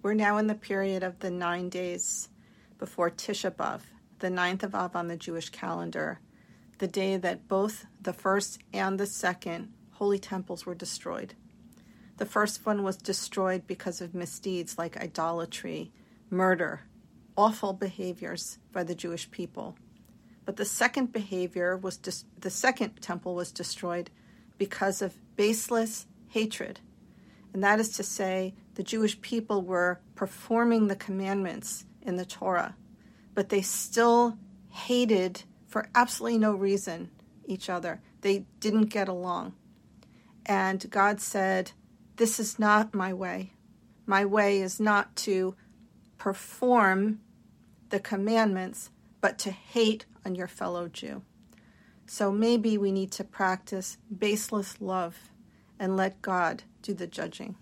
[0.00, 2.28] We're now in the period of the nine days
[2.78, 3.80] before Tisha B'Av,
[4.20, 6.20] the ninth of Av on the Jewish calendar,
[6.78, 11.34] the day that both the first and the second holy temples were destroyed.
[12.18, 15.90] The first one was destroyed because of misdeeds like idolatry,
[16.30, 16.82] murder,
[17.36, 19.76] awful behaviors by the Jewish people.
[20.44, 24.10] But the second behavior was dis- the second temple was destroyed
[24.58, 26.78] because of baseless hatred.
[27.52, 32.76] And that is to say, the Jewish people were performing the commandments in the Torah,
[33.34, 34.38] but they still
[34.70, 37.10] hated for absolutely no reason
[37.44, 38.00] each other.
[38.20, 39.54] They didn't get along.
[40.46, 41.72] And God said,
[42.18, 43.52] This is not my way.
[44.06, 45.56] My way is not to
[46.16, 47.18] perform
[47.88, 48.90] the commandments,
[49.20, 51.22] but to hate on your fellow Jew.
[52.06, 55.16] So maybe we need to practice baseless love
[55.80, 57.56] and let God do the judging.